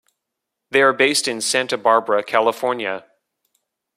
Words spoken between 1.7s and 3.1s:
Barbara, California.